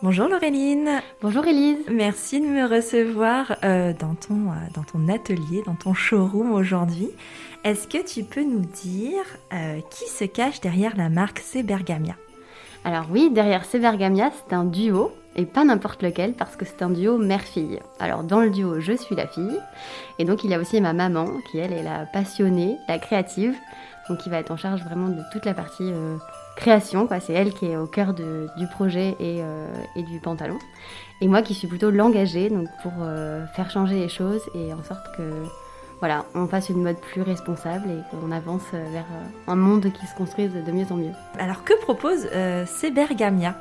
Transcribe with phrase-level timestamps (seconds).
[0.00, 1.02] Bonjour Laureline.
[1.20, 1.84] Bonjour Elise.
[1.90, 7.10] Merci de me recevoir euh, dans, ton, euh, dans ton atelier, dans ton showroom aujourd'hui.
[7.64, 12.14] Est-ce que tu peux nous dire euh, qui se cache derrière la marque Sebergamia?
[12.84, 16.90] Alors oui, derrière Sebergamia, c'est un duo, et pas n'importe lequel, parce que c'est un
[16.90, 17.80] duo mère-fille.
[17.98, 19.58] Alors dans le duo, je suis la fille,
[20.18, 23.54] et donc il y a aussi ma maman, qui elle est la passionnée, la créative,
[24.08, 25.92] donc qui va être en charge vraiment de toute la partie
[26.58, 27.20] création, quoi.
[27.20, 29.42] C'est elle qui est au cœur du projet et,
[29.96, 30.58] et, du pantalon.
[31.20, 32.92] Et moi qui suis plutôt l'engagée, donc pour
[33.54, 35.22] faire changer les choses et en sorte que
[36.00, 39.06] voilà, on fasse une mode plus responsable et qu'on avance vers
[39.48, 41.12] un monde qui se construise de mieux en mieux.
[41.38, 43.56] Alors que propose euh, Sebergamia?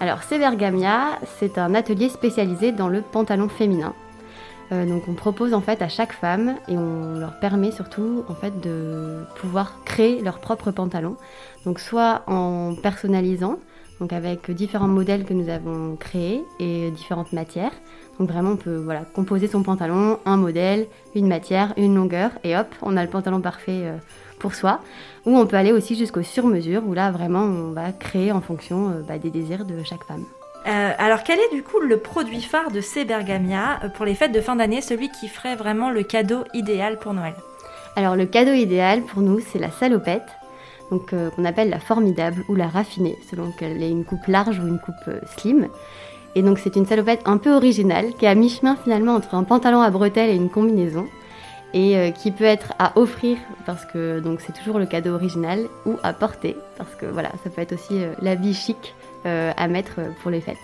[0.00, 3.92] Alors Sebergamia, c'est un atelier spécialisé dans le pantalon féminin.
[4.74, 8.34] Euh, donc on propose en fait à chaque femme et on leur permet surtout en
[8.34, 11.16] fait de pouvoir créer leur propre pantalon.
[11.64, 13.58] Donc soit en personnalisant,
[14.00, 17.72] donc avec différents modèles que nous avons créés et différentes matières.
[18.18, 22.56] Donc vraiment on peut voilà, composer son pantalon, un modèle, une matière, une longueur et
[22.56, 23.96] hop, on a le pantalon parfait euh,
[24.38, 24.80] pour soi.
[25.26, 28.90] Ou on peut aller aussi jusqu'au sur-mesure où là vraiment on va créer en fonction
[28.90, 30.24] euh, bah, des désirs de chaque femme.
[30.66, 34.40] Euh, alors quel est du coup le produit phare de Sebergamia pour les fêtes de
[34.40, 37.34] fin d'année, celui qui ferait vraiment le cadeau idéal pour Noël?
[37.96, 40.28] Alors le cadeau idéal pour nous c'est la salopette
[40.90, 44.58] donc euh, qu'on appelle la formidable ou la raffinée, selon qu'elle ait une coupe large
[44.60, 45.68] ou une coupe euh, slim.
[46.34, 49.44] Et donc c'est une salopette un peu originale, qui est à mi-chemin finalement entre un
[49.44, 51.06] pantalon à bretelles et une combinaison,
[51.72, 55.60] et euh, qui peut être à offrir parce que donc c'est toujours le cadeau original,
[55.86, 60.30] ou à porter parce que voilà, ça peut être aussi l'habit chic à mettre pour
[60.30, 60.56] les fêtes.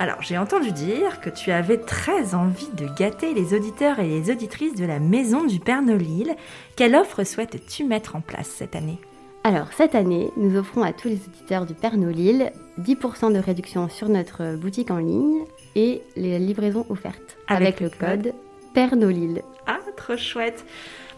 [0.00, 4.30] Alors, j'ai entendu dire que tu avais très envie de gâter les auditeurs et les
[4.30, 6.36] auditrices de la maison du Père Nolil.
[6.76, 9.00] Quelle offre souhaites-tu mettre en place cette année?
[9.42, 13.88] Alors cette année, nous offrons à tous les auditeurs du Père Nolil 10% de réduction
[13.88, 15.44] sur notre boutique en ligne
[15.74, 18.34] et les livraisons offertes avec, le code
[18.74, 19.42] Père Nolil.
[19.66, 20.64] Ah, trop chouette.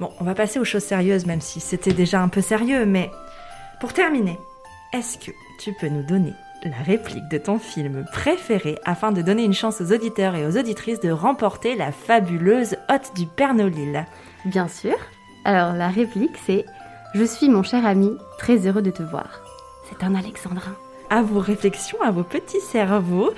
[0.01, 3.11] Bon, on va passer aux choses sérieuses même si c'était déjà un peu sérieux, mais
[3.81, 4.39] pour terminer,
[4.93, 6.33] est-ce que tu peux nous donner
[6.65, 10.59] la réplique de ton film préféré afin de donner une chance aux auditeurs et aux
[10.59, 14.05] auditrices de remporter la fabuleuse hôte du Père Nolil
[14.45, 14.97] Bien sûr.
[15.45, 16.67] Alors la réplique c'est
[17.15, 19.43] Je suis mon cher ami, très heureux de te voir.
[19.89, 20.75] C'est un alexandrin.
[21.09, 23.31] À vos réflexions, à vos petits cerveaux.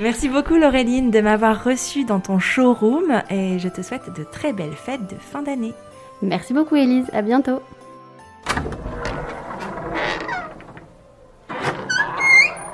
[0.00, 4.52] Merci beaucoup Laureline de m'avoir reçu dans ton showroom et je te souhaite de très
[4.52, 5.74] belles fêtes de fin d'année.
[6.22, 7.60] Merci beaucoup Elise, à bientôt.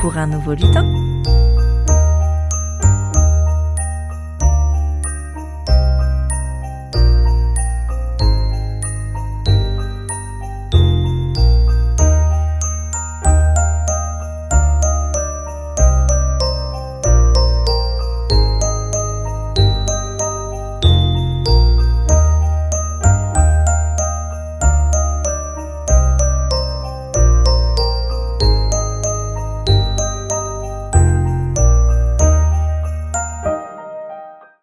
[0.00, 1.09] pour un nouveau lutin.